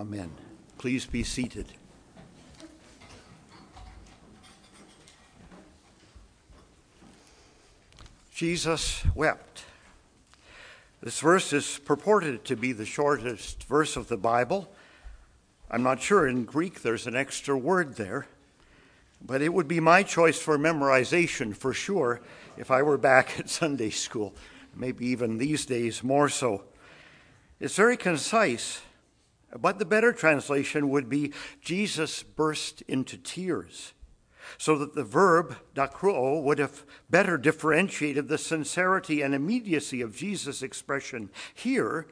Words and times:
Amen. 0.00 0.30
Please 0.78 1.04
be 1.04 1.22
seated. 1.22 1.66
Jesus 8.32 9.04
wept. 9.14 9.64
This 11.02 11.20
verse 11.20 11.52
is 11.52 11.78
purported 11.84 12.46
to 12.46 12.56
be 12.56 12.72
the 12.72 12.86
shortest 12.86 13.64
verse 13.64 13.94
of 13.94 14.08
the 14.08 14.16
Bible. 14.16 14.72
I'm 15.70 15.82
not 15.82 16.00
sure 16.00 16.26
in 16.26 16.46
Greek 16.46 16.80
there's 16.80 17.06
an 17.06 17.14
extra 17.14 17.58
word 17.58 17.96
there, 17.96 18.26
but 19.20 19.42
it 19.42 19.52
would 19.52 19.68
be 19.68 19.80
my 19.80 20.02
choice 20.02 20.38
for 20.38 20.56
memorization 20.56 21.54
for 21.54 21.74
sure 21.74 22.22
if 22.56 22.70
I 22.70 22.80
were 22.80 22.96
back 22.96 23.38
at 23.38 23.50
Sunday 23.50 23.90
school, 23.90 24.32
maybe 24.74 25.04
even 25.08 25.36
these 25.36 25.66
days 25.66 26.02
more 26.02 26.30
so. 26.30 26.64
It's 27.60 27.76
very 27.76 27.98
concise, 27.98 28.80
but 29.58 29.78
the 29.78 29.84
better 29.84 30.12
translation 30.12 30.88
would 30.90 31.08
be 31.08 31.32
Jesus 31.60 32.22
burst 32.22 32.82
into 32.82 33.16
tears, 33.16 33.92
so 34.58 34.76
that 34.78 34.94
the 34.94 35.04
verb 35.04 35.56
dakruo 35.74 36.42
would 36.42 36.58
have 36.58 36.84
better 37.08 37.36
differentiated 37.36 38.28
the 38.28 38.38
sincerity 38.38 39.22
and 39.22 39.34
immediacy 39.34 40.00
of 40.00 40.16
Jesus' 40.16 40.62
expression 40.62 41.30
here 41.54 42.06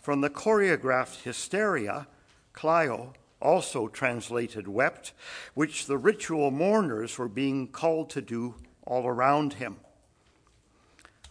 from 0.00 0.20
the 0.20 0.30
choreographed 0.30 1.22
hysteria, 1.22 2.06
klaio, 2.54 3.14
also 3.40 3.88
translated 3.88 4.66
wept, 4.66 5.12
which 5.54 5.86
the 5.86 5.98
ritual 5.98 6.50
mourners 6.50 7.18
were 7.18 7.28
being 7.28 7.68
called 7.68 8.08
to 8.10 8.22
do 8.22 8.54
all 8.86 9.06
around 9.06 9.54
him. 9.54 9.76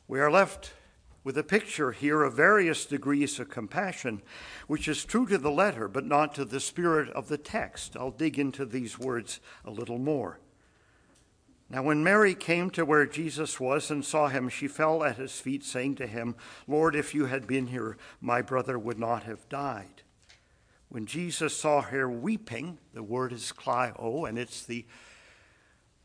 We 0.08 0.20
are 0.20 0.30
left 0.30 0.74
with 1.26 1.38
a 1.40 1.44
picture 1.44 1.92
here 1.92 2.22
of 2.22 2.36
various 2.36 2.86
degrees 2.86 3.40
of 3.40 3.50
compassion, 3.50 4.22
which 4.68 4.88
is 4.88 5.04
true 5.04 5.26
to 5.26 5.40
the 5.40 5.52
letter, 5.52 5.88
but 5.88 6.06
not 6.06 6.36
to 6.36 6.46
the 6.46 6.60
spirit 6.60 7.10
of 7.10 7.28
the 7.28 7.38
text. 7.38 7.98
I'll 7.98 8.12
dig 8.12 8.38
into 8.38 8.64
these 8.64 9.00
words 9.00 9.40
a 9.66 9.72
little 9.72 9.98
more. 9.98 10.40
Now, 11.68 11.82
when 11.82 12.04
Mary 12.04 12.36
came 12.36 12.70
to 12.70 12.86
where 12.86 13.08
Jesus 13.08 13.60
was 13.60 13.90
and 13.90 14.06
saw 14.06 14.28
him, 14.28 14.50
she 14.50 14.68
fell 14.68 15.04
at 15.04 15.18
his 15.18 15.42
feet, 15.42 15.64
saying 15.66 15.96
to 15.96 16.06
him, 16.06 16.36
Lord, 16.68 16.96
if 16.96 17.16
you 17.16 17.26
had 17.26 17.48
been 17.48 17.68
here, 17.68 17.98
my 18.22 18.44
brother 18.44 18.78
would 18.78 19.00
not 19.00 19.24
have 19.24 19.50
died. 19.50 20.04
When 20.90 21.08
Jesus 21.08 21.58
saw 21.58 21.82
her 21.82 22.08
weeping, 22.08 22.78
the 22.94 23.02
word 23.02 23.34
is 23.34 23.52
klaio, 23.52 24.30
and 24.30 24.38
it's 24.38 24.64
the, 24.64 24.86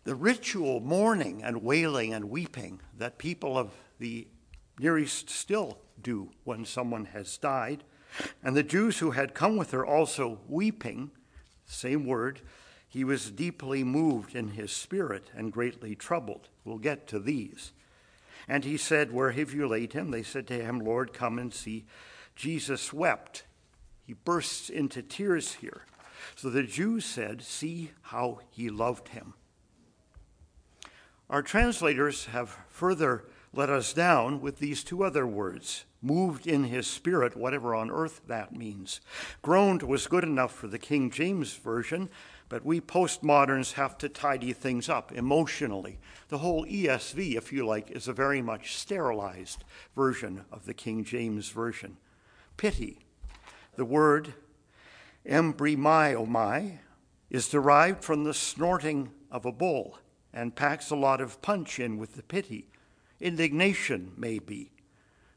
the 0.04 0.14
ritual 0.14 0.80
mourning 0.80 1.42
and 1.44 1.62
wailing 1.62 2.14
and 2.14 2.30
weeping 2.30 2.80
that 2.96 3.18
people 3.18 3.58
of 3.58 3.70
the 3.98 4.26
Near 4.80 4.98
East 4.98 5.28
still 5.28 5.76
do 6.00 6.30
when 6.44 6.64
someone 6.64 7.04
has 7.06 7.36
died. 7.36 7.84
And 8.42 8.56
the 8.56 8.62
Jews 8.62 8.98
who 8.98 9.10
had 9.10 9.34
come 9.34 9.56
with 9.56 9.72
her 9.72 9.84
also 9.84 10.40
weeping, 10.48 11.10
same 11.66 12.06
word, 12.06 12.40
he 12.88 13.04
was 13.04 13.30
deeply 13.30 13.84
moved 13.84 14.34
in 14.34 14.48
his 14.48 14.72
spirit 14.72 15.30
and 15.36 15.52
greatly 15.52 15.94
troubled. 15.94 16.48
We'll 16.64 16.78
get 16.78 17.06
to 17.08 17.18
these. 17.18 17.72
And 18.48 18.64
he 18.64 18.78
said, 18.78 19.12
Where 19.12 19.32
have 19.32 19.52
you 19.52 19.68
laid 19.68 19.92
him? 19.92 20.10
They 20.10 20.22
said 20.22 20.46
to 20.46 20.54
him, 20.54 20.78
Lord, 20.78 21.12
come 21.12 21.38
and 21.38 21.52
see. 21.52 21.84
Jesus 22.34 22.90
wept. 22.90 23.44
He 24.06 24.14
bursts 24.14 24.70
into 24.70 25.02
tears 25.02 25.54
here. 25.56 25.82
So 26.36 26.48
the 26.48 26.62
Jews 26.62 27.04
said, 27.04 27.42
See 27.42 27.90
how 28.00 28.40
he 28.50 28.70
loved 28.70 29.08
him. 29.08 29.34
Our 31.28 31.42
translators 31.42 32.24
have 32.26 32.56
further 32.70 33.26
let 33.52 33.68
us 33.68 33.92
down 33.92 34.40
with 34.40 34.58
these 34.58 34.84
two 34.84 35.02
other 35.02 35.26
words 35.26 35.84
moved 36.02 36.46
in 36.46 36.64
his 36.64 36.86
spirit, 36.86 37.36
whatever 37.36 37.74
on 37.74 37.90
earth 37.90 38.22
that 38.26 38.56
means. 38.56 39.00
Groaned 39.42 39.82
was 39.82 40.06
good 40.06 40.24
enough 40.24 40.54
for 40.54 40.66
the 40.66 40.78
King 40.78 41.10
James 41.10 41.54
Version, 41.54 42.08
but 42.48 42.64
we 42.64 42.80
postmoderns 42.80 43.74
have 43.74 43.98
to 43.98 44.08
tidy 44.08 44.52
things 44.52 44.88
up 44.88 45.12
emotionally. 45.12 45.98
The 46.28 46.38
whole 46.38 46.64
ESV, 46.64 47.36
if 47.36 47.52
you 47.52 47.66
like, 47.66 47.90
is 47.90 48.08
a 48.08 48.12
very 48.12 48.40
much 48.40 48.76
sterilized 48.76 49.64
version 49.94 50.44
of 50.50 50.64
the 50.64 50.74
King 50.74 51.04
James 51.04 51.50
Version. 51.50 51.96
Pity. 52.56 53.00
The 53.76 53.84
word 53.84 54.34
embrimaomai 55.26 56.78
is 57.30 57.48
derived 57.48 58.02
from 58.02 58.24
the 58.24 58.34
snorting 58.34 59.10
of 59.30 59.44
a 59.44 59.52
bull 59.52 59.98
and 60.32 60.56
packs 60.56 60.90
a 60.90 60.96
lot 60.96 61.20
of 61.20 61.42
punch 61.42 61.78
in 61.78 61.98
with 61.98 62.14
the 62.14 62.22
pity 62.22 62.70
indignation, 63.20 64.12
maybe. 64.16 64.72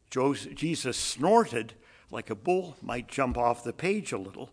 Jesus 0.10 0.96
snorted 0.96 1.74
like 2.12 2.30
a 2.30 2.36
bull 2.36 2.78
might 2.82 3.08
jump 3.08 3.38
off 3.38 3.64
the 3.64 3.74
page 3.74 4.12
a 4.12 4.18
little, 4.18 4.52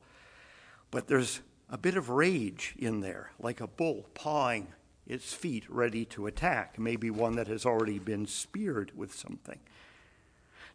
but 0.90 1.06
there's 1.06 1.40
a 1.68 1.78
bit 1.78 1.96
of 1.96 2.08
rage 2.08 2.74
in 2.78 3.00
there, 3.00 3.32
like 3.38 3.60
a 3.60 3.66
bull 3.66 4.06
pawing 4.14 4.68
its 5.06 5.34
feet 5.34 5.64
ready 5.68 6.04
to 6.06 6.26
attack, 6.26 6.78
maybe 6.78 7.10
one 7.10 7.36
that 7.36 7.48
has 7.48 7.66
already 7.66 7.98
been 7.98 8.26
speared 8.26 8.92
with 8.96 9.14
something. 9.14 9.58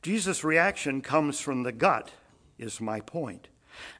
Jesus' 0.01 0.43
reaction 0.43 1.01
comes 1.01 1.39
from 1.39 1.63
the 1.63 1.71
gut, 1.71 2.11
is 2.59 2.79
my 2.79 3.01
point, 3.01 3.47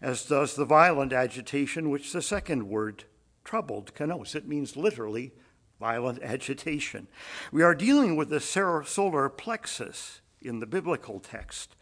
as 0.01 0.25
does 0.25 0.55
the 0.55 0.65
violent 0.65 1.11
agitation 1.11 1.89
which 1.89 2.13
the 2.13 2.21
second 2.21 2.69
word, 2.69 3.05
troubled, 3.43 3.93
connotes. 3.95 4.35
It 4.35 4.47
means 4.47 4.77
literally 4.77 5.33
violent 5.79 6.21
agitation. 6.21 7.07
We 7.51 7.63
are 7.63 7.75
dealing 7.75 8.15
with 8.15 8.29
the 8.29 8.39
solar 8.39 9.29
plexus 9.29 10.21
in 10.41 10.59
the 10.59 10.65
biblical 10.65 11.19
text, 11.19 11.75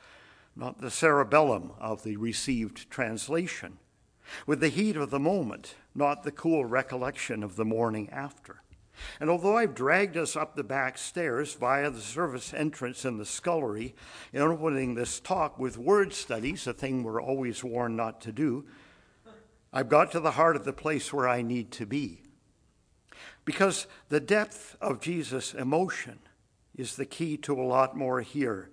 not 0.55 0.81
the 0.81 0.91
cerebellum 0.91 1.71
of 1.79 2.03
the 2.03 2.17
received 2.17 2.89
translation, 2.89 3.79
with 4.47 4.59
the 4.59 4.69
heat 4.69 4.95
of 4.95 5.09
the 5.09 5.19
moment, 5.19 5.75
not 5.93 6.23
the 6.23 6.31
cool 6.31 6.65
recollection 6.65 7.43
of 7.43 7.55
the 7.55 7.65
morning 7.65 8.09
after. 8.11 8.61
And 9.19 9.29
although 9.29 9.57
I've 9.57 9.75
dragged 9.75 10.17
us 10.17 10.35
up 10.35 10.55
the 10.55 10.63
back 10.63 10.97
stairs 10.97 11.55
via 11.55 11.89
the 11.89 11.99
service 11.99 12.53
entrance 12.53 13.05
in 13.05 13.17
the 13.17 13.25
scullery 13.25 13.95
in 14.31 14.41
opening 14.41 14.95
this 14.95 15.19
talk 15.19 15.57
with 15.59 15.77
word 15.77 16.13
studies, 16.13 16.67
a 16.67 16.73
thing 16.73 17.03
we're 17.03 17.21
always 17.21 17.63
warned 17.63 17.97
not 17.97 18.21
to 18.21 18.31
do, 18.31 18.65
I've 19.71 19.89
got 19.89 20.11
to 20.11 20.19
the 20.19 20.31
heart 20.31 20.55
of 20.55 20.65
the 20.65 20.73
place 20.73 21.11
where 21.11 21.27
I 21.27 21.41
need 21.41 21.71
to 21.71 21.85
be. 21.85 22.22
Because 23.45 23.87
the 24.09 24.19
depth 24.19 24.77
of 24.79 25.01
Jesus' 25.01 25.53
emotion 25.53 26.19
is 26.75 26.95
the 26.95 27.05
key 27.05 27.37
to 27.37 27.59
a 27.59 27.63
lot 27.63 27.95
more 27.95 28.21
here 28.21 28.69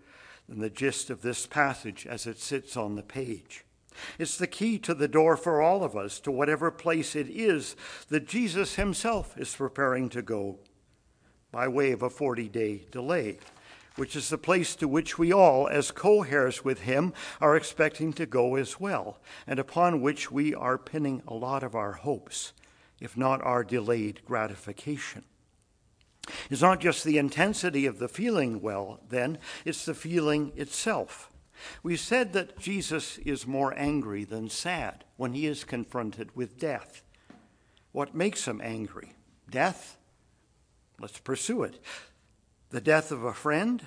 than 0.48 0.60
the 0.60 0.70
gist 0.70 1.10
of 1.10 1.22
this 1.22 1.46
passage 1.46 2.06
as 2.06 2.26
it 2.26 2.38
sits 2.38 2.76
on 2.76 2.94
the 2.94 3.02
page. 3.02 3.64
It's 4.18 4.38
the 4.38 4.46
key 4.46 4.78
to 4.80 4.94
the 4.94 5.08
door 5.08 5.36
for 5.36 5.60
all 5.60 5.82
of 5.82 5.96
us 5.96 6.20
to 6.20 6.30
whatever 6.30 6.70
place 6.70 7.14
it 7.16 7.28
is 7.28 7.76
that 8.08 8.26
Jesus 8.26 8.76
himself 8.76 9.36
is 9.36 9.54
preparing 9.54 10.08
to 10.10 10.22
go 10.22 10.58
by 11.52 11.66
way 11.68 11.90
of 11.90 12.02
a 12.02 12.10
40 12.10 12.48
day 12.48 12.86
delay, 12.90 13.38
which 13.96 14.14
is 14.14 14.28
the 14.28 14.38
place 14.38 14.76
to 14.76 14.86
which 14.86 15.18
we 15.18 15.32
all, 15.32 15.68
as 15.68 15.90
co 15.90 16.22
heirs 16.22 16.64
with 16.64 16.82
him, 16.82 17.12
are 17.40 17.56
expecting 17.56 18.12
to 18.12 18.26
go 18.26 18.54
as 18.54 18.78
well, 18.78 19.18
and 19.46 19.58
upon 19.58 20.00
which 20.00 20.30
we 20.30 20.54
are 20.54 20.78
pinning 20.78 21.22
a 21.26 21.34
lot 21.34 21.64
of 21.64 21.74
our 21.74 21.92
hopes 21.92 22.52
if 23.00 23.16
not 23.16 23.42
our 23.42 23.64
delayed 23.64 24.20
gratification. 24.26 25.24
It's 26.50 26.62
not 26.62 26.80
just 26.80 27.04
the 27.04 27.18
intensity 27.18 27.86
of 27.86 27.98
the 27.98 28.08
feeling 28.08 28.60
well, 28.60 29.00
then, 29.08 29.38
it's 29.64 29.84
the 29.84 29.94
feeling 29.94 30.52
itself. 30.54 31.30
We 31.82 31.96
said 31.96 32.32
that 32.34 32.58
Jesus 32.58 33.18
is 33.18 33.46
more 33.46 33.74
angry 33.76 34.24
than 34.24 34.48
sad 34.48 35.04
when 35.16 35.32
he 35.32 35.46
is 35.46 35.64
confronted 35.64 36.34
with 36.36 36.58
death. 36.58 37.02
What 37.92 38.14
makes 38.14 38.46
him 38.46 38.60
angry? 38.62 39.14
Death? 39.50 39.96
Let's 41.00 41.18
pursue 41.18 41.62
it. 41.62 41.82
The 42.70 42.80
death 42.80 43.10
of 43.10 43.24
a 43.24 43.32
friend? 43.32 43.82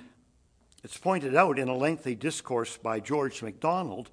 It's 0.84 0.98
pointed 0.98 1.36
out 1.36 1.58
in 1.58 1.70
a 1.70 1.78
lengthy 1.78 2.16
discourse 2.16 2.78
by 2.78 3.00
George 3.00 3.42
MacDonald 3.42 4.10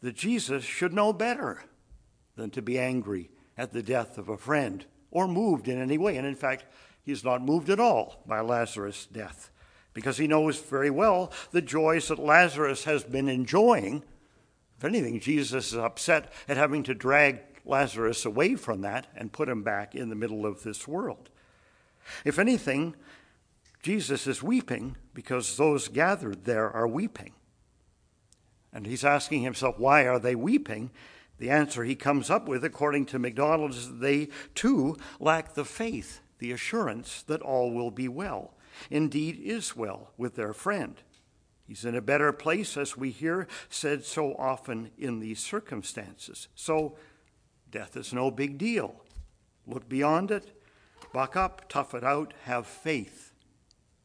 that 0.00 0.16
Jesus 0.16 0.64
should 0.64 0.92
know 0.92 1.12
better 1.12 1.64
than 2.36 2.50
to 2.50 2.62
be 2.62 2.78
angry 2.78 3.30
at 3.58 3.72
the 3.72 3.82
death 3.82 4.16
of 4.16 4.28
a 4.28 4.38
friend 4.38 4.86
or 5.10 5.28
moved 5.28 5.68
in 5.68 5.78
any 5.78 5.98
way. 5.98 6.16
And 6.16 6.26
in 6.26 6.36
fact, 6.36 6.64
he's 7.02 7.24
not 7.24 7.42
moved 7.42 7.68
at 7.68 7.80
all 7.80 8.22
by 8.26 8.40
Lazarus' 8.40 9.06
death 9.06 9.50
because 9.92 10.16
he 10.16 10.28
knows 10.28 10.60
very 10.60 10.90
well 10.90 11.32
the 11.50 11.60
joys 11.60 12.08
that 12.08 12.18
Lazarus 12.18 12.84
has 12.84 13.02
been 13.02 13.28
enjoying. 13.28 14.04
If 14.78 14.84
anything, 14.84 15.18
Jesus 15.18 15.72
is 15.72 15.78
upset 15.78 16.32
at 16.48 16.56
having 16.56 16.84
to 16.84 16.94
drag 16.94 17.40
Lazarus 17.64 18.24
away 18.24 18.54
from 18.54 18.82
that 18.82 19.08
and 19.16 19.32
put 19.32 19.48
him 19.48 19.62
back 19.62 19.94
in 19.94 20.08
the 20.08 20.14
middle 20.14 20.46
of 20.46 20.62
this 20.62 20.86
world. 20.86 21.28
If 22.24 22.38
anything, 22.38 22.94
Jesus 23.82 24.26
is 24.26 24.42
weeping 24.42 24.96
because 25.14 25.56
those 25.56 25.88
gathered 25.88 26.44
there 26.44 26.70
are 26.70 26.86
weeping. 26.86 27.32
And 28.72 28.86
he's 28.86 29.04
asking 29.04 29.42
himself, 29.42 29.78
why 29.78 30.06
are 30.06 30.18
they 30.18 30.34
weeping? 30.34 30.90
The 31.38 31.50
answer 31.50 31.84
he 31.84 31.94
comes 31.94 32.30
up 32.30 32.48
with, 32.48 32.64
according 32.64 33.06
to 33.06 33.18
MacDonald, 33.18 33.70
is 33.70 33.98
they 33.98 34.28
too 34.54 34.96
lack 35.20 35.54
the 35.54 35.64
faith, 35.64 36.20
the 36.38 36.52
assurance 36.52 37.22
that 37.22 37.42
all 37.42 37.72
will 37.72 37.90
be 37.90 38.08
well, 38.08 38.54
indeed 38.90 39.40
is 39.42 39.76
well 39.76 40.12
with 40.16 40.34
their 40.34 40.52
friend. 40.52 41.00
He's 41.66 41.84
in 41.84 41.94
a 41.94 42.00
better 42.00 42.32
place, 42.32 42.76
as 42.76 42.96
we 42.96 43.10
hear 43.10 43.46
said 43.68 44.04
so 44.04 44.34
often 44.34 44.90
in 44.96 45.20
these 45.20 45.38
circumstances. 45.38 46.48
So, 46.54 46.96
death 47.70 47.96
is 47.96 48.12
no 48.12 48.30
big 48.30 48.56
deal. 48.56 49.04
Look 49.66 49.88
beyond 49.88 50.30
it, 50.30 50.58
buck 51.12 51.36
up, 51.36 51.68
tough 51.68 51.94
it 51.94 52.02
out, 52.02 52.32
have 52.44 52.66
faith. 52.66 53.32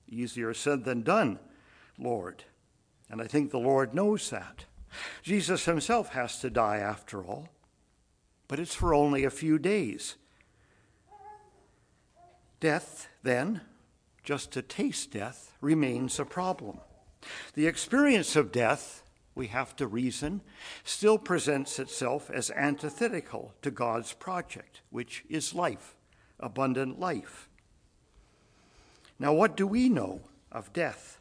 Easier 0.09 0.53
said 0.53 0.83
than 0.83 1.01
done, 1.01 1.39
Lord. 1.97 2.43
And 3.09 3.21
I 3.21 3.27
think 3.27 3.49
the 3.49 3.59
Lord 3.59 3.95
knows 3.95 4.29
that. 4.29 4.65
Jesus 5.21 5.65
himself 5.65 6.09
has 6.09 6.39
to 6.39 6.49
die 6.49 6.77
after 6.77 7.23
all, 7.23 7.49
but 8.47 8.59
it's 8.59 8.75
for 8.75 8.93
only 8.93 9.23
a 9.23 9.29
few 9.29 9.57
days. 9.57 10.15
Death, 12.59 13.09
then, 13.23 13.61
just 14.23 14.51
to 14.51 14.61
taste 14.61 15.11
death, 15.11 15.57
remains 15.59 16.19
a 16.19 16.25
problem. 16.25 16.79
The 17.55 17.67
experience 17.67 18.35
of 18.35 18.51
death, 18.51 19.03
we 19.35 19.47
have 19.47 19.75
to 19.77 19.87
reason, 19.87 20.41
still 20.83 21.17
presents 21.17 21.79
itself 21.79 22.29
as 22.29 22.51
antithetical 22.51 23.53
to 23.61 23.71
God's 23.71 24.13
project, 24.13 24.81
which 24.91 25.23
is 25.29 25.53
life, 25.53 25.95
abundant 26.39 26.99
life. 26.99 27.49
Now, 29.19 29.33
what 29.33 29.57
do 29.57 29.67
we 29.67 29.89
know 29.89 30.21
of 30.51 30.73
death? 30.73 31.19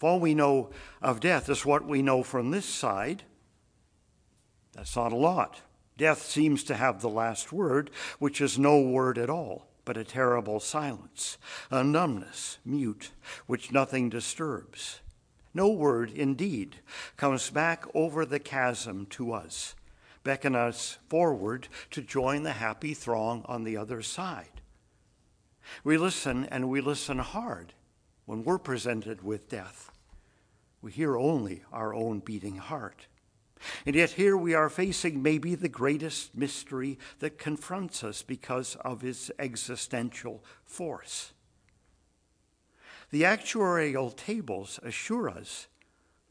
If 0.00 0.04
all 0.04 0.18
we 0.18 0.34
know 0.34 0.70
of 1.02 1.20
death 1.20 1.50
is 1.50 1.66
what 1.66 1.84
we 1.84 2.00
know 2.00 2.22
from 2.22 2.50
this 2.50 2.64
side, 2.64 3.24
that's 4.72 4.96
not 4.96 5.12
a 5.12 5.16
lot. 5.16 5.60
Death 5.98 6.22
seems 6.22 6.64
to 6.64 6.74
have 6.74 7.02
the 7.02 7.10
last 7.10 7.52
word, 7.52 7.90
which 8.18 8.40
is 8.40 8.58
no 8.58 8.80
word 8.80 9.18
at 9.18 9.28
all 9.28 9.66
but 9.84 9.98
a 9.98 10.04
terrible 10.04 10.58
silence, 10.58 11.36
a 11.70 11.84
numbness, 11.84 12.56
mute, 12.64 13.10
which 13.46 13.72
nothing 13.72 14.08
disturbs. 14.08 15.00
No 15.52 15.68
word, 15.68 16.10
indeed, 16.10 16.76
comes 17.18 17.50
back 17.50 17.84
over 17.94 18.24
the 18.24 18.38
chasm 18.38 19.04
to 19.10 19.34
us, 19.34 19.74
beckon 20.24 20.56
us 20.56 20.96
forward 21.10 21.68
to 21.90 22.00
join 22.00 22.42
the 22.42 22.52
happy 22.52 22.94
throng 22.94 23.42
on 23.44 23.64
the 23.64 23.76
other 23.76 24.00
side. 24.00 24.62
We 25.84 25.98
listen 25.98 26.46
and 26.46 26.70
we 26.70 26.80
listen 26.80 27.18
hard 27.18 27.74
when 28.30 28.44
we're 28.44 28.58
presented 28.58 29.24
with 29.24 29.48
death. 29.48 29.90
We 30.80 30.92
hear 30.92 31.16
only 31.16 31.64
our 31.72 31.92
own 31.92 32.20
beating 32.20 32.58
heart. 32.58 33.08
And 33.84 33.96
yet, 33.96 34.12
here 34.12 34.36
we 34.36 34.54
are 34.54 34.70
facing 34.70 35.20
maybe 35.20 35.56
the 35.56 35.68
greatest 35.68 36.36
mystery 36.36 36.96
that 37.18 37.40
confronts 37.40 38.04
us 38.04 38.22
because 38.22 38.76
of 38.82 39.02
its 39.02 39.32
existential 39.40 40.44
force. 40.64 41.32
The 43.10 43.22
actuarial 43.22 44.14
tables 44.14 44.78
assure 44.84 45.28
us 45.28 45.66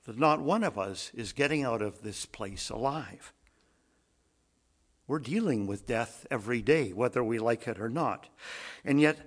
that 0.05 0.17
not 0.17 0.39
one 0.39 0.63
of 0.63 0.79
us 0.79 1.11
is 1.13 1.33
getting 1.33 1.65
out 1.65 1.81
of 1.81 2.01
this 2.01 2.25
place 2.25 2.69
alive. 2.69 3.33
We're 5.05 5.19
dealing 5.19 5.67
with 5.67 5.85
death 5.85 6.25
every 6.31 6.61
day, 6.61 6.93
whether 6.93 7.21
we 7.25 7.39
like 7.39 7.67
it 7.67 7.77
or 7.77 7.89
not. 7.89 8.29
And 8.85 9.01
yet, 9.01 9.19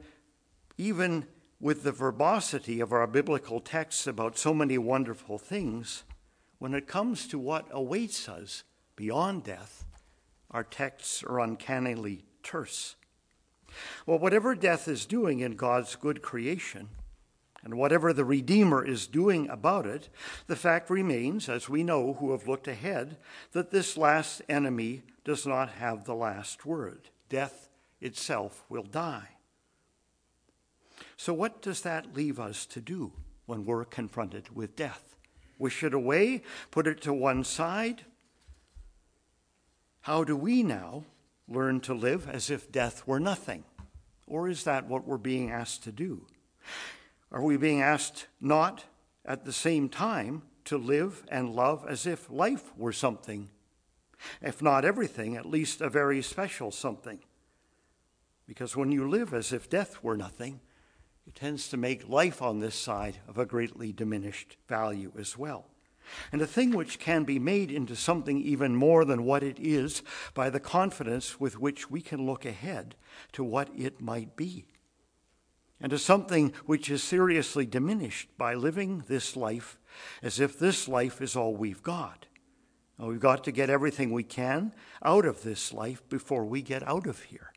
even 0.78 1.26
with 1.62 1.84
the 1.84 1.92
verbosity 1.92 2.80
of 2.80 2.92
our 2.92 3.06
biblical 3.06 3.60
texts 3.60 4.08
about 4.08 4.36
so 4.36 4.52
many 4.52 4.76
wonderful 4.76 5.38
things, 5.38 6.02
when 6.58 6.74
it 6.74 6.88
comes 6.88 7.28
to 7.28 7.38
what 7.38 7.68
awaits 7.70 8.28
us 8.28 8.64
beyond 8.96 9.44
death, 9.44 9.84
our 10.50 10.64
texts 10.64 11.22
are 11.22 11.38
uncannily 11.38 12.24
terse. 12.42 12.96
Well, 14.06 14.18
whatever 14.18 14.56
death 14.56 14.88
is 14.88 15.06
doing 15.06 15.38
in 15.38 15.54
God's 15.54 15.94
good 15.94 16.20
creation, 16.20 16.88
and 17.62 17.74
whatever 17.78 18.12
the 18.12 18.24
Redeemer 18.24 18.84
is 18.84 19.06
doing 19.06 19.48
about 19.48 19.86
it, 19.86 20.08
the 20.48 20.56
fact 20.56 20.90
remains, 20.90 21.48
as 21.48 21.68
we 21.68 21.84
know 21.84 22.14
who 22.14 22.32
have 22.32 22.48
looked 22.48 22.66
ahead, 22.66 23.18
that 23.52 23.70
this 23.70 23.96
last 23.96 24.42
enemy 24.48 25.04
does 25.24 25.46
not 25.46 25.70
have 25.70 26.04
the 26.04 26.14
last 26.14 26.66
word. 26.66 27.10
Death 27.28 27.68
itself 28.00 28.64
will 28.68 28.82
die. 28.82 29.28
So, 31.22 31.32
what 31.32 31.62
does 31.62 31.82
that 31.82 32.16
leave 32.16 32.40
us 32.40 32.66
to 32.66 32.80
do 32.80 33.12
when 33.46 33.64
we're 33.64 33.84
confronted 33.84 34.56
with 34.56 34.74
death? 34.74 35.14
wish 35.56 35.84
it 35.84 35.94
away, 35.94 36.42
put 36.72 36.88
it 36.88 37.00
to 37.02 37.12
one 37.12 37.44
side. 37.44 38.04
How 40.00 40.24
do 40.24 40.34
we 40.36 40.64
now 40.64 41.04
learn 41.46 41.78
to 41.82 41.94
live 41.94 42.28
as 42.28 42.50
if 42.50 42.72
death 42.72 43.06
were 43.06 43.20
nothing? 43.20 43.62
Or 44.26 44.48
is 44.48 44.64
that 44.64 44.88
what 44.88 45.06
we're 45.06 45.16
being 45.16 45.52
asked 45.52 45.84
to 45.84 45.92
do? 45.92 46.26
Are 47.30 47.42
we 47.44 47.56
being 47.56 47.80
asked 47.80 48.26
not 48.40 48.82
at 49.24 49.44
the 49.44 49.52
same 49.52 49.88
time 49.88 50.42
to 50.64 50.76
live 50.76 51.22
and 51.28 51.54
love 51.54 51.86
as 51.88 52.04
if 52.04 52.28
life 52.30 52.76
were 52.76 52.92
something? 52.92 53.48
If 54.40 54.60
not 54.60 54.84
everything, 54.84 55.36
at 55.36 55.46
least 55.46 55.80
a 55.80 55.88
very 55.88 56.20
special 56.20 56.72
something. 56.72 57.20
Because 58.44 58.74
when 58.74 58.90
you 58.90 59.08
live 59.08 59.32
as 59.32 59.52
if 59.52 59.70
death 59.70 60.02
were 60.02 60.16
nothing, 60.16 60.58
it 61.26 61.34
tends 61.34 61.68
to 61.68 61.76
make 61.76 62.08
life 62.08 62.42
on 62.42 62.60
this 62.60 62.74
side 62.74 63.18
of 63.28 63.38
a 63.38 63.46
greatly 63.46 63.92
diminished 63.92 64.56
value 64.68 65.12
as 65.18 65.38
well. 65.38 65.66
And 66.32 66.42
a 66.42 66.46
thing 66.46 66.72
which 66.72 66.98
can 66.98 67.24
be 67.24 67.38
made 67.38 67.70
into 67.70 67.94
something 67.94 68.40
even 68.40 68.74
more 68.74 69.04
than 69.04 69.24
what 69.24 69.42
it 69.42 69.58
is 69.58 70.02
by 70.34 70.50
the 70.50 70.60
confidence 70.60 71.38
with 71.38 71.60
which 71.60 71.90
we 71.90 72.00
can 72.00 72.26
look 72.26 72.44
ahead 72.44 72.96
to 73.32 73.44
what 73.44 73.70
it 73.76 74.00
might 74.00 74.36
be. 74.36 74.66
And 75.80 75.90
to 75.90 75.98
something 75.98 76.52
which 76.66 76.90
is 76.90 77.02
seriously 77.02 77.66
diminished 77.66 78.28
by 78.36 78.54
living 78.54 79.04
this 79.08 79.36
life 79.36 79.78
as 80.22 80.40
if 80.40 80.58
this 80.58 80.88
life 80.88 81.20
is 81.20 81.36
all 81.36 81.54
we've 81.54 81.82
got. 81.82 82.26
we've 82.98 83.20
got 83.20 83.42
to 83.44 83.52
get 83.52 83.70
everything 83.70 84.12
we 84.12 84.22
can 84.22 84.72
out 85.04 85.24
of 85.24 85.42
this 85.42 85.72
life 85.72 86.08
before 86.08 86.44
we 86.44 86.62
get 86.62 86.86
out 86.86 87.06
of 87.06 87.22
here. 87.24 87.52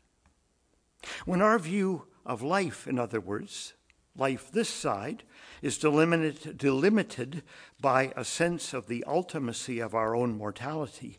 When 1.24 1.40
our 1.40 1.58
view 1.58 2.06
of 2.26 2.42
life, 2.42 2.86
in 2.86 2.98
other 2.98 3.20
words, 3.20 3.72
life 4.16 4.50
this 4.50 4.68
side, 4.68 5.22
is 5.62 5.78
delimited, 5.78 6.58
delimited 6.58 7.42
by 7.80 8.12
a 8.16 8.24
sense 8.24 8.74
of 8.74 8.88
the 8.88 9.04
ultimacy 9.06 9.82
of 9.82 9.94
our 9.94 10.14
own 10.14 10.36
mortality. 10.36 11.18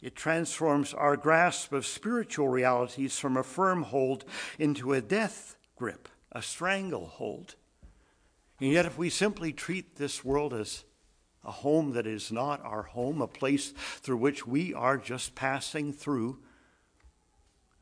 It 0.00 0.16
transforms 0.16 0.94
our 0.94 1.16
grasp 1.16 1.72
of 1.72 1.86
spiritual 1.86 2.48
realities 2.48 3.18
from 3.18 3.36
a 3.36 3.42
firm 3.42 3.82
hold 3.82 4.24
into 4.58 4.94
a 4.94 5.02
death 5.02 5.56
grip, 5.76 6.08
a 6.32 6.40
stranglehold. 6.40 7.54
And 8.60 8.70
yet, 8.70 8.86
if 8.86 8.96
we 8.96 9.10
simply 9.10 9.52
treat 9.52 9.96
this 9.96 10.24
world 10.24 10.54
as 10.54 10.84
a 11.44 11.50
home 11.50 11.92
that 11.92 12.06
is 12.06 12.30
not 12.30 12.64
our 12.64 12.82
home, 12.82 13.20
a 13.20 13.26
place 13.26 13.72
through 14.00 14.18
which 14.18 14.46
we 14.46 14.74
are 14.74 14.98
just 14.98 15.34
passing 15.34 15.92
through, 15.92 16.38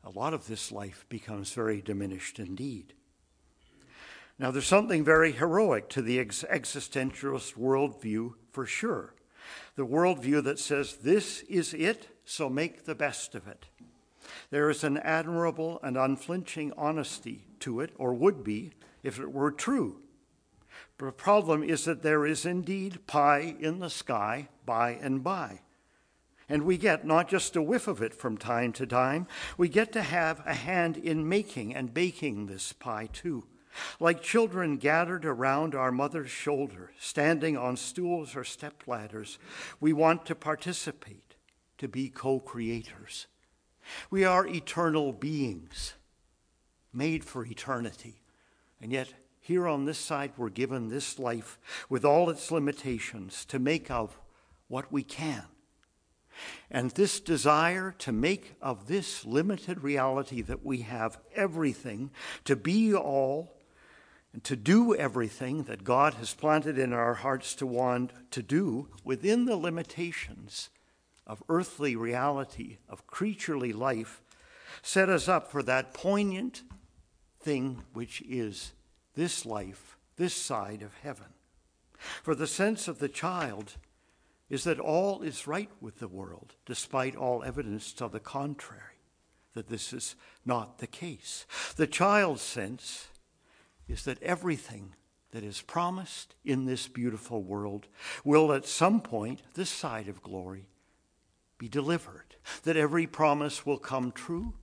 a 0.03 0.09
lot 0.09 0.33
of 0.33 0.47
this 0.47 0.71
life 0.71 1.05
becomes 1.09 1.51
very 1.53 1.81
diminished 1.81 2.39
indeed. 2.39 2.93
Now, 4.37 4.51
there's 4.51 4.67
something 4.67 5.03
very 5.03 5.33
heroic 5.33 5.89
to 5.89 6.01
the 6.01 6.19
ex- 6.19 6.45
existentialist 6.49 7.55
worldview 7.55 8.35
for 8.51 8.65
sure. 8.65 9.13
The 9.75 9.85
worldview 9.85 10.43
that 10.43 10.59
says, 10.59 10.97
this 10.97 11.41
is 11.43 11.73
it, 11.73 12.07
so 12.23 12.49
make 12.49 12.85
the 12.85 12.95
best 12.95 13.35
of 13.35 13.47
it. 13.47 13.65
There 14.49 14.69
is 14.69 14.83
an 14.83 14.97
admirable 14.97 15.79
and 15.83 15.97
unflinching 15.97 16.73
honesty 16.77 17.47
to 17.61 17.81
it, 17.81 17.91
or 17.97 18.13
would 18.13 18.43
be, 18.43 18.71
if 19.03 19.19
it 19.19 19.31
were 19.31 19.51
true. 19.51 19.97
But 20.97 21.07
the 21.07 21.11
problem 21.11 21.63
is 21.63 21.85
that 21.85 22.03
there 22.03 22.25
is 22.25 22.45
indeed 22.45 23.05
pie 23.07 23.55
in 23.59 23.79
the 23.79 23.89
sky 23.89 24.49
by 24.65 24.91
and 24.91 25.23
by. 25.23 25.61
And 26.49 26.63
we 26.63 26.77
get 26.77 27.05
not 27.05 27.29
just 27.29 27.55
a 27.55 27.61
whiff 27.61 27.87
of 27.87 28.01
it 28.01 28.15
from 28.15 28.35
time 28.35 28.73
to 28.73 28.87
time, 28.87 29.27
we 29.55 29.69
get 29.69 29.91
to 29.93 30.01
have 30.01 30.41
a 30.47 30.55
hand 30.55 30.97
in 30.97 31.29
making 31.29 31.75
and 31.75 31.93
baking 31.93 32.47
this 32.47 32.73
pie 32.73 33.07
too. 33.13 33.45
Like 33.99 34.23
children 34.23 34.77
gathered 34.77 35.25
around 35.25 35.75
our 35.75 35.91
mother's 35.91 36.31
shoulder, 36.31 36.91
standing 36.99 37.55
on 37.55 37.77
stools 37.77 38.35
or 38.35 38.43
step 38.43 38.83
ladders, 38.87 39.37
we 39.79 39.93
want 39.93 40.25
to 40.25 40.35
participate, 40.35 41.35
to 41.77 41.87
be 41.87 42.09
co 42.09 42.39
creators. 42.39 43.27
We 44.09 44.25
are 44.25 44.47
eternal 44.47 45.13
beings, 45.13 45.93
made 46.91 47.23
for 47.23 47.45
eternity. 47.45 48.21
And 48.81 48.91
yet, 48.91 49.13
here 49.39 49.67
on 49.67 49.85
this 49.85 49.99
side, 49.99 50.33
we're 50.35 50.49
given 50.49 50.89
this 50.89 51.19
life 51.19 51.59
with 51.89 52.03
all 52.03 52.29
its 52.29 52.51
limitations 52.51 53.45
to 53.45 53.59
make 53.59 53.91
of 53.91 54.19
what 54.67 54.91
we 54.91 55.03
can 55.03 55.45
and 56.71 56.91
this 56.91 57.19
desire 57.19 57.93
to 57.99 58.11
make 58.11 58.55
of 58.61 58.87
this 58.87 59.25
limited 59.25 59.83
reality 59.83 60.41
that 60.41 60.65
we 60.65 60.79
have 60.81 61.17
everything, 61.35 62.11
to 62.45 62.55
be 62.55 62.93
all, 62.93 63.55
and 64.33 64.43
to 64.43 64.55
do 64.55 64.95
everything 64.95 65.63
that 65.63 65.83
God 65.83 66.15
has 66.15 66.33
planted 66.33 66.77
in 66.77 66.93
our 66.93 67.15
hearts 67.15 67.55
to 67.55 67.65
want 67.65 68.11
to 68.31 68.43
do 68.43 68.89
within 69.03 69.45
the 69.45 69.57
limitations 69.57 70.69
of 71.25 71.43
earthly 71.49 71.95
reality, 71.95 72.77
of 72.87 73.07
creaturely 73.07 73.73
life, 73.73 74.21
set 74.81 75.09
us 75.09 75.27
up 75.27 75.51
for 75.51 75.63
that 75.63 75.93
poignant 75.93 76.63
thing 77.39 77.83
which 77.93 78.21
is 78.21 78.73
this 79.15 79.45
life, 79.45 79.97
this 80.17 80.33
side 80.33 80.81
of 80.81 80.93
heaven. 81.01 81.27
For 82.23 82.35
the 82.35 82.47
sense 82.47 82.87
of 82.87 82.99
the 82.99 83.09
child 83.09 83.75
is 84.49 84.63
that 84.63 84.79
all 84.79 85.21
is 85.21 85.47
right 85.47 85.69
with 85.79 85.99
the 85.99 86.07
world, 86.07 86.55
despite 86.65 87.15
all 87.15 87.43
evidence 87.43 87.93
to 87.93 88.07
the 88.07 88.19
contrary, 88.19 88.83
that 89.53 89.67
this 89.67 89.93
is 89.93 90.15
not 90.45 90.79
the 90.79 90.87
case. 90.87 91.45
The 91.75 91.87
child's 91.87 92.41
sense 92.41 93.09
is 93.87 94.03
that 94.05 94.21
everything 94.23 94.95
that 95.31 95.43
is 95.43 95.61
promised 95.61 96.35
in 96.43 96.65
this 96.65 96.87
beautiful 96.87 97.43
world 97.43 97.87
will 98.23 98.51
at 98.51 98.65
some 98.65 99.01
point, 99.01 99.41
this 99.53 99.69
side 99.69 100.07
of 100.07 100.23
glory, 100.23 100.67
be 101.59 101.67
delivered, 101.67 102.35
that 102.63 102.77
every 102.77 103.05
promise 103.05 103.65
will 103.65 103.77
come 103.77 104.11
true. 104.11 104.53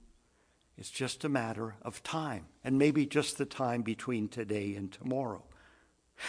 It's 0.76 0.90
just 0.90 1.24
a 1.24 1.28
matter 1.28 1.76
of 1.82 2.02
time, 2.02 2.46
and 2.64 2.78
maybe 2.78 3.06
just 3.06 3.38
the 3.38 3.46
time 3.46 3.82
between 3.82 4.28
today 4.28 4.74
and 4.74 4.90
tomorrow. 4.90 5.44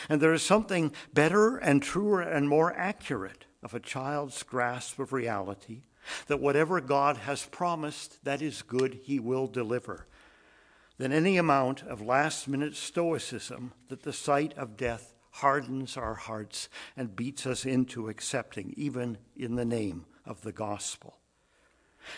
And 0.10 0.22
there 0.22 0.34
is 0.34 0.44
something 0.44 0.94
better 1.14 1.58
and 1.58 1.82
truer 1.82 2.22
and 2.22 2.48
more 2.48 2.74
accurate 2.78 3.46
of 3.64 3.74
a 3.74 3.80
child's 3.80 4.44
grasp 4.44 5.00
of 5.00 5.14
reality 5.14 5.82
that 6.28 6.40
whatever 6.40 6.80
God 6.80 7.18
has 7.18 7.46
promised, 7.46 8.24
that 8.24 8.42
is 8.42 8.62
good, 8.62 9.00
he 9.04 9.20
will 9.20 9.48
deliver, 9.48 10.08
than 10.98 11.12
any 11.12 11.38
amount 11.38 11.84
of 11.84 12.02
last 12.02 12.48
minute 12.48 12.76
stoicism 12.76 13.74
that 13.90 14.04
the 14.04 14.14
sight 14.14 14.54
of 14.58 14.78
death 14.78 15.14
hardens 15.32 15.98
our 15.98 16.16
hearts 16.16 16.70
and 16.96 17.16
beats 17.16 17.46
us 17.46 17.66
into 17.66 18.10
accepting, 18.10 18.74
even 18.76 19.18
in 19.36 19.56
the 19.56 19.66
name 19.66 20.06
of 20.26 20.42
the 20.42 20.52
gospel. 20.52 21.18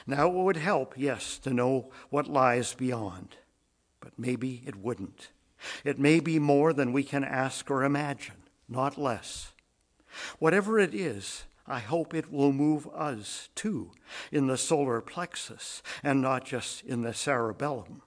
Now, 0.06 0.28
it 0.28 0.34
would 0.34 0.58
help, 0.58 0.94
yes, 0.96 1.38
to 1.40 1.50
know 1.50 1.90
what 2.10 2.28
lies 2.28 2.74
beyond, 2.74 3.38
but 4.00 4.18
maybe 4.18 4.62
it 4.66 4.76
wouldn't. 4.76 5.30
It 5.84 6.00
may 6.00 6.20
be 6.20 6.40
more 6.40 6.72
than 6.72 6.94
we 6.94 7.04
can 7.04 7.24
ask 7.24 7.70
or 7.70 7.84
imagine, 7.84 8.36
not 8.70 8.98
less. 8.98 9.52
Whatever 10.40 10.80
it 10.80 10.94
is, 10.94 11.44
I 11.68 11.80
hope 11.80 12.14
it 12.14 12.32
will 12.32 12.52
move 12.52 12.88
us 12.88 13.50
too 13.56 13.92
in 14.32 14.48
the 14.48 14.58
solar 14.58 15.02
plexus 15.02 15.84
and 16.04 16.22
not 16.22 16.46
just 16.46 16.84
in 16.84 17.04
the 17.04 17.14
cerebellum. 17.14 18.02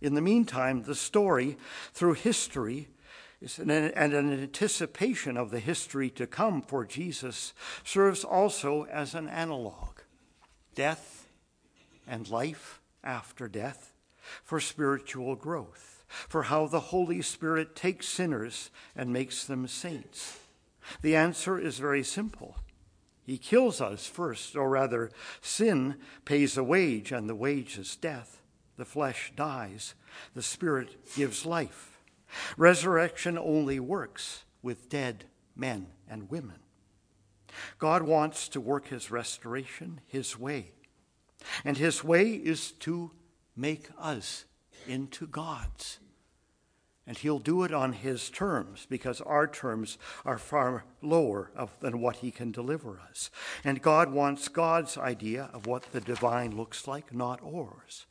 In 0.00 0.14
the 0.14 0.20
meantime, 0.20 0.82
the 0.82 0.94
story 0.94 1.56
through 1.92 2.14
history 2.14 2.88
an, 3.58 3.70
and 3.70 4.14
an 4.14 4.32
anticipation 4.32 5.36
of 5.36 5.50
the 5.50 5.60
history 5.60 6.08
to 6.10 6.26
come 6.26 6.62
for 6.62 6.84
Jesus 6.84 7.52
serves 7.84 8.24
also 8.24 8.84
as 8.84 9.14
an 9.14 9.28
analog 9.28 9.98
death 10.74 11.28
and 12.06 12.28
life 12.28 12.80
after 13.04 13.48
death 13.48 13.92
for 14.42 14.60
spiritual 14.60 15.36
growth 15.36 16.04
for 16.08 16.44
how 16.44 16.66
the 16.66 16.80
Holy 16.80 17.20
Spirit 17.20 17.74
takes 17.74 18.08
sinners 18.08 18.70
and 18.94 19.12
makes 19.12 19.44
them 19.44 19.66
saints? 19.66 20.38
The 21.02 21.16
answer 21.16 21.58
is 21.58 21.78
very 21.78 22.02
simple. 22.02 22.56
He 23.24 23.38
kills 23.38 23.80
us 23.80 24.06
first, 24.06 24.54
or 24.54 24.70
rather, 24.70 25.10
sin 25.40 25.96
pays 26.24 26.56
a 26.56 26.62
wage, 26.62 27.10
and 27.10 27.28
the 27.28 27.34
wage 27.34 27.76
is 27.76 27.96
death. 27.96 28.40
The 28.76 28.84
flesh 28.84 29.32
dies, 29.34 29.94
the 30.34 30.42
Spirit 30.42 31.14
gives 31.16 31.44
life. 31.44 31.98
Resurrection 32.56 33.36
only 33.38 33.80
works 33.80 34.44
with 34.62 34.88
dead 34.88 35.24
men 35.56 35.88
and 36.08 36.30
women. 36.30 36.60
God 37.78 38.02
wants 38.02 38.48
to 38.48 38.60
work 38.60 38.88
his 38.88 39.10
restoration 39.10 40.00
his 40.06 40.38
way, 40.38 40.72
and 41.64 41.76
his 41.76 42.04
way 42.04 42.32
is 42.32 42.72
to 42.72 43.12
make 43.56 43.88
us 43.98 44.44
into 44.86 45.26
gods. 45.26 45.98
And 47.06 47.16
he'll 47.16 47.38
do 47.38 47.62
it 47.62 47.72
on 47.72 47.92
his 47.92 48.30
terms 48.30 48.86
because 48.90 49.20
our 49.20 49.46
terms 49.46 49.96
are 50.24 50.38
far 50.38 50.84
lower 51.00 51.50
than 51.80 52.00
what 52.00 52.16
he 52.16 52.32
can 52.32 52.50
deliver 52.50 53.00
us. 53.08 53.30
And 53.62 53.80
God 53.80 54.10
wants 54.10 54.48
God's 54.48 54.98
idea 54.98 55.48
of 55.52 55.66
what 55.66 55.92
the 55.92 56.00
divine 56.00 56.56
looks 56.56 56.88
like, 56.88 57.14
not 57.14 57.40
ours. 57.44 58.06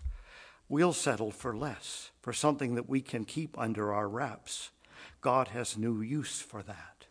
We'll 0.70 0.94
settle 0.94 1.32
for 1.32 1.56
less, 1.56 2.12
for 2.22 2.32
something 2.32 2.76
that 2.76 2.90
we 2.90 3.02
can 3.02 3.26
keep 3.26 3.60
under 3.60 3.94
our 3.94 4.08
wraps. 4.08 4.72
God 5.20 5.50
has 5.50 5.78
new 5.78 6.02
use 6.02 6.40
for 6.40 6.64
that. 6.64 7.06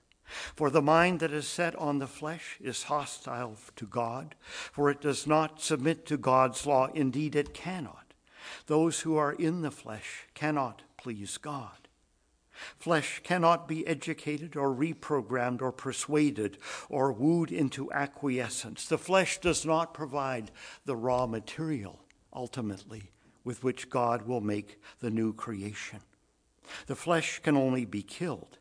For 0.57 0.71
the 0.71 0.83
mind 0.83 1.21
that 1.21 1.33
is 1.33 1.47
set 1.47 1.77
on 1.77 1.99
the 1.99 2.07
flesh 2.07 2.57
is 2.61 2.85
hostile 2.85 3.57
to 3.77 3.87
God, 3.87 4.35
for 4.73 4.91
it 4.91 5.01
does 5.01 5.27
not 5.27 5.61
submit 5.61 6.07
to 6.07 6.17
God's 6.17 6.67
law. 6.67 6.89
Indeed, 6.95 7.37
it 7.37 7.53
cannot. 7.53 8.15
Those 8.67 9.01
who 9.01 9.17
are 9.17 9.33
in 9.33 9.63
the 9.63 9.71
flesh 9.71 10.27
cannot 10.35 10.83
please 11.05 11.37
God. 11.37 11.89
Flesh 12.79 13.21
cannot 13.23 13.69
be 13.69 13.87
educated 13.87 14.57
or 14.57 14.75
reprogrammed 14.75 15.61
or 15.61 15.71
persuaded 15.71 16.57
or 16.89 17.13
wooed 17.13 17.53
into 17.53 17.93
acquiescence. 17.93 18.87
The 18.87 18.97
flesh 18.97 19.39
does 19.39 19.67
not 19.67 19.93
provide 19.93 20.51
the 20.87 20.97
raw 20.97 21.27
material, 21.27 22.01
ultimately, 22.33 23.11
with 23.45 23.63
which 23.63 23.91
God 23.91 24.23
will 24.23 24.41
make 24.41 24.81
the 25.01 25.11
new 25.11 25.35
creation. 25.35 26.01
The 26.87 26.97
flesh 26.97 27.39
can 27.41 27.55
only 27.55 27.85
be 27.85 28.03
killed. 28.03 28.57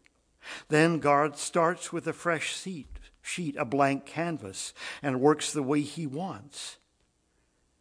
Then 0.67 0.99
God 0.99 1.37
starts 1.37 1.93
with 1.93 2.05
a 2.07 2.13
fresh 2.13 2.57
sheet, 2.57 2.99
sheet, 3.21 3.55
a 3.57 3.63
blank 3.63 4.05
canvas, 4.05 4.73
and 5.01 5.21
works 5.21 5.53
the 5.53 5.63
way 5.63 5.79
he 5.79 6.05
wants, 6.05 6.77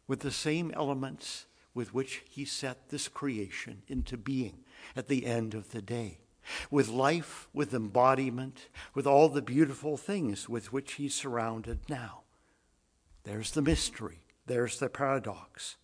with 0.07 0.21
the 0.21 0.31
same 0.31 0.71
elements 0.73 1.47
with 1.73 1.93
which 1.93 2.23
he 2.29 2.45
set 2.45 2.89
this 2.89 3.07
creation 3.07 3.81
into 3.87 4.17
being 4.17 4.63
at 4.95 5.07
the 5.07 5.25
end 5.25 5.53
of 5.53 5.71
the 5.71 5.81
day. 5.81 6.19
With 6.69 6.89
life, 6.89 7.47
with 7.53 7.73
embodiment, 7.73 8.67
with 8.93 9.07
all 9.07 9.29
the 9.29 9.41
beautiful 9.41 9.95
things 9.97 10.49
with 10.49 10.73
which 10.73 10.93
he's 10.93 11.15
surrounded 11.15 11.79
now. 11.89 12.21
There's 13.23 13.51
the 13.51 13.61
mystery, 13.61 14.25
there's 14.45 14.79
the 14.79 14.89
paradox. 14.89 15.77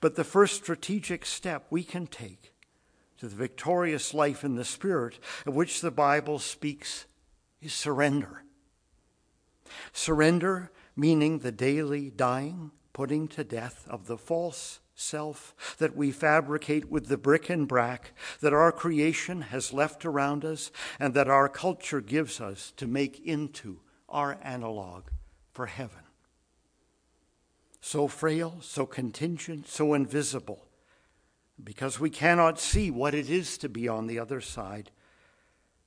But 0.00 0.16
the 0.16 0.24
first 0.24 0.62
strategic 0.62 1.26
step 1.26 1.66
we 1.70 1.84
can 1.84 2.06
take 2.06 2.52
to 3.18 3.28
the 3.28 3.36
victorious 3.36 4.14
life 4.14 4.44
in 4.44 4.56
the 4.56 4.64
Spirit 4.64 5.18
of 5.46 5.54
which 5.54 5.80
the 5.80 5.90
Bible 5.90 6.38
speaks 6.38 7.06
is 7.60 7.74
surrender. 7.74 8.44
Surrender 9.92 10.70
meaning 10.96 11.40
the 11.40 11.52
daily 11.52 12.10
dying, 12.10 12.70
putting 12.94 13.28
to 13.28 13.44
death 13.44 13.86
of 13.88 14.06
the 14.06 14.16
false 14.16 14.80
self 14.96 15.76
that 15.78 15.94
we 15.94 16.10
fabricate 16.10 16.90
with 16.90 17.06
the 17.06 17.18
brick 17.18 17.48
and 17.48 17.68
brack 17.68 18.12
that 18.40 18.54
our 18.54 18.72
creation 18.72 19.42
has 19.42 19.72
left 19.72 20.04
around 20.04 20.44
us 20.44 20.72
and 20.98 21.14
that 21.14 21.28
our 21.28 21.48
culture 21.48 22.00
gives 22.00 22.40
us 22.40 22.72
to 22.76 22.86
make 22.86 23.24
into 23.24 23.80
our 24.08 24.38
analog 24.42 25.04
for 25.52 25.66
heaven. 25.66 26.00
So 27.80 28.08
frail, 28.08 28.56
so 28.62 28.86
contingent, 28.86 29.68
so 29.68 29.94
invisible, 29.94 30.66
because 31.62 32.00
we 32.00 32.10
cannot 32.10 32.58
see 32.58 32.90
what 32.90 33.14
it 33.14 33.30
is 33.30 33.58
to 33.58 33.68
be 33.68 33.86
on 33.86 34.06
the 34.06 34.18
other 34.18 34.40
side, 34.40 34.90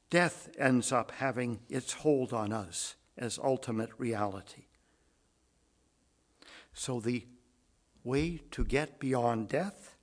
death 0.09 0.49
ends 0.57 0.91
up 0.91 1.11
having 1.11 1.59
its 1.67 1.93
hold 1.93 2.31
on 2.31 2.53
us 2.53 2.95
as 3.17 3.39
ultimate 3.43 3.89
reality. 3.97 4.65
So 6.73 6.99
the 6.99 7.25
way 8.09 8.41
to 8.49 8.65
get 8.65 8.99
beyond 8.99 9.47
death 9.47 9.95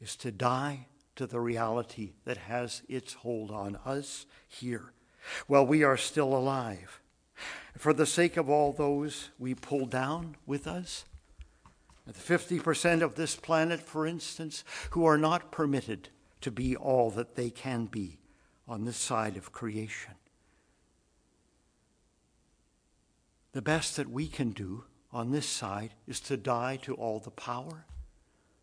is 0.00 0.16
to 0.16 0.32
die 0.32 0.86
to 1.14 1.26
the 1.26 1.40
reality 1.40 2.12
that 2.24 2.36
has 2.36 2.82
its 2.88 3.14
hold 3.14 3.50
on 3.50 3.78
us 3.86 4.26
here 4.48 4.92
while 5.46 5.64
we 5.64 5.84
are 5.84 5.96
still 5.96 6.34
alive. 6.34 7.00
For 7.78 7.92
the 7.92 8.06
sake 8.06 8.36
of 8.36 8.50
all 8.50 8.72
those 8.72 9.30
we 9.38 9.54
pull 9.54 9.86
down 9.86 10.36
with 10.46 10.66
us, 10.66 11.04
the 12.06 12.12
50% 12.12 13.02
of 13.02 13.14
this 13.14 13.36
planet, 13.36 13.80
for 13.80 14.04
instance, 14.04 14.64
who 14.90 15.04
are 15.06 15.18
not 15.18 15.52
permitted 15.52 16.08
to 16.40 16.50
be 16.50 16.74
all 16.74 17.10
that 17.10 17.36
they 17.36 17.50
can 17.50 17.86
be 17.86 18.18
on 18.66 18.84
this 18.84 18.96
side 18.96 19.36
of 19.36 19.52
creation. 19.52 20.14
The 23.52 23.62
best 23.62 23.96
that 23.96 24.10
we 24.10 24.26
can 24.26 24.50
do 24.50 24.84
on 25.12 25.30
this 25.30 25.46
side 25.46 25.94
is 26.06 26.20
to 26.20 26.36
die 26.36 26.76
to 26.82 26.94
all 26.94 27.18
the 27.18 27.30
power, 27.30 27.84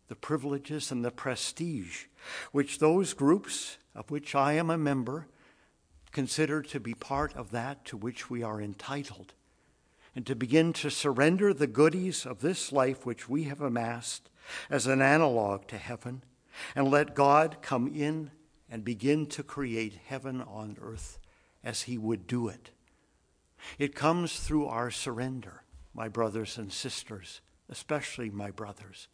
the 0.08 0.14
privileges, 0.14 0.90
and 0.90 1.04
the 1.04 1.10
prestige 1.10 2.04
which 2.52 2.78
those 2.78 3.12
groups 3.12 3.76
of 3.94 4.10
which 4.10 4.34
I 4.34 4.54
am 4.54 4.70
a 4.70 4.78
member 4.78 5.26
consider 6.12 6.62
to 6.62 6.80
be 6.80 6.94
part 6.94 7.34
of 7.36 7.50
that 7.50 7.84
to 7.86 7.96
which 7.96 8.30
we 8.30 8.42
are 8.42 8.60
entitled, 8.60 9.34
and 10.16 10.26
to 10.26 10.34
begin 10.34 10.72
to 10.74 10.90
surrender 10.90 11.52
the 11.52 11.66
goodies 11.66 12.24
of 12.24 12.40
this 12.40 12.72
life 12.72 13.04
which 13.04 13.28
we 13.28 13.44
have 13.44 13.60
amassed 13.60 14.30
as 14.70 14.86
an 14.86 15.02
analog 15.02 15.66
to 15.68 15.76
heaven, 15.76 16.22
and 16.74 16.90
let 16.90 17.14
God 17.14 17.58
come 17.60 17.88
in 17.88 18.30
and 18.70 18.84
begin 18.84 19.26
to 19.26 19.42
create 19.42 20.00
heaven 20.06 20.40
on 20.42 20.76
earth 20.80 21.18
as 21.62 21.82
He 21.82 21.98
would 21.98 22.26
do 22.26 22.48
it. 22.48 22.70
It 23.78 23.94
comes 23.94 24.40
through 24.40 24.66
our 24.66 24.90
surrender 24.90 25.62
my 25.94 26.08
brothers 26.08 26.58
and 26.58 26.72
sisters, 26.72 27.40
especially 27.68 28.30
my 28.30 28.50
brothers. 28.50 29.08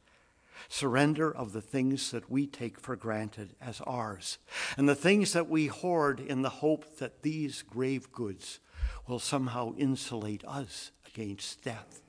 surrender 0.68 1.34
of 1.34 1.52
the 1.52 1.60
things 1.60 2.10
that 2.10 2.30
we 2.30 2.46
take 2.46 2.78
for 2.78 2.96
granted 2.96 3.54
as 3.60 3.80
ours, 3.82 4.38
and 4.76 4.88
the 4.88 4.94
things 4.94 5.32
that 5.32 5.48
we 5.48 5.66
hoard 5.66 6.20
in 6.20 6.42
the 6.42 6.50
hope 6.50 6.98
that 6.98 7.22
these 7.22 7.62
grave 7.62 8.10
goods 8.12 8.60
will 9.06 9.18
somehow 9.18 9.74
insulate 9.76 10.44
us 10.44 10.90
against 11.06 11.62
death. 11.62 12.02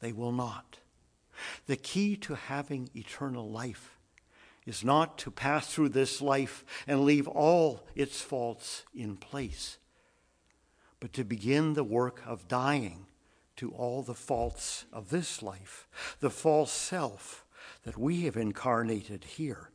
They 0.00 0.12
will 0.12 0.32
not. 0.32 0.78
The 1.66 1.76
key 1.76 2.16
to 2.16 2.34
having 2.34 2.90
eternal 2.94 3.50
life 3.50 3.98
is 4.66 4.84
not 4.84 5.18
to 5.18 5.30
pass 5.30 5.72
through 5.72 5.90
this 5.90 6.20
life 6.20 6.64
and 6.86 7.04
leave 7.04 7.28
all 7.28 7.86
its 7.94 8.20
faults 8.20 8.84
in 8.94 9.16
place, 9.16 9.78
but 11.00 11.12
to 11.14 11.24
begin 11.24 11.74
the 11.74 11.84
work 11.84 12.22
of 12.26 12.48
dying 12.48 13.06
to 13.58 13.70
all 13.72 14.02
the 14.02 14.14
faults 14.14 14.86
of 14.92 15.10
this 15.10 15.42
life, 15.42 15.88
the 16.20 16.30
false 16.30 16.72
self 16.72 17.44
that 17.84 17.98
we 17.98 18.22
have 18.22 18.36
incarnated 18.36 19.24
here. 19.24 19.70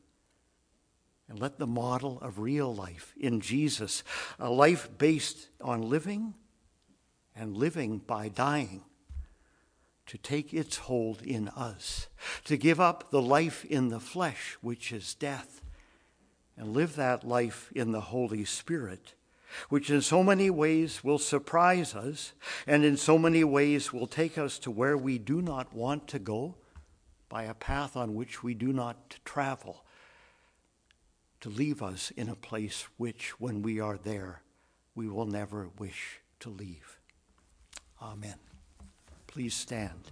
And 1.30 1.40
let 1.40 1.60
the 1.60 1.68
model 1.68 2.20
of 2.22 2.40
real 2.40 2.74
life 2.74 3.14
in 3.18 3.42
Jesus, 3.42 4.04
a 4.40 4.50
life 4.50 4.90
based 4.98 5.50
on 5.62 5.90
living 5.90 6.34
and 7.36 7.58
living 7.58 8.00
by 8.00 8.30
dying, 8.30 8.84
to 10.06 10.18
take 10.18 10.54
its 10.54 10.78
hold 10.78 11.22
in 11.22 11.48
us, 11.50 12.08
to 12.46 12.58
give 12.58 12.80
up 12.80 13.10
the 13.10 13.22
life 13.22 13.66
in 13.66 13.90
the 13.90 14.00
flesh, 14.00 14.58
which 14.62 14.92
is 14.92 15.16
death, 15.16 15.62
and 16.58 16.74
live 16.74 16.96
that 16.96 17.28
life 17.28 17.72
in 17.74 17.92
the 17.92 18.02
Holy 18.02 18.46
Spirit, 18.46 19.16
which 19.70 19.90
in 19.90 20.02
so 20.02 20.24
many 20.24 20.50
ways 20.50 21.04
will 21.04 21.20
surprise 21.20 21.96
us 21.96 22.34
and 22.68 22.84
in 22.84 22.98
so 22.98 23.18
many 23.18 23.44
ways 23.44 23.92
will 23.92 24.08
take 24.08 24.38
us 24.38 24.60
to 24.60 24.72
where 24.72 24.98
we 24.98 25.18
do 25.18 25.42
not 25.42 25.74
want 25.74 26.08
to 26.08 26.20
go 26.20 26.56
by 27.34 27.46
a 27.46 27.54
path 27.56 27.98
on 27.98 28.14
which 28.14 28.44
we 28.44 28.54
do 28.54 28.72
not 28.72 29.18
travel, 29.26 29.84
to 31.42 31.50
leave 31.50 31.82
us 31.82 32.12
in 32.12 32.30
a 32.30 32.36
place 32.36 32.86
which, 32.98 33.40
when 33.40 33.64
we 33.64 33.80
are 33.80 33.98
there, 33.98 34.44
we 34.94 35.10
will 35.10 35.26
never 35.26 35.68
wish 35.80 36.20
to 36.40 36.50
leave. 36.50 37.00
Amen. 38.00 38.36
Please 39.26 39.56
stand. 39.56 40.12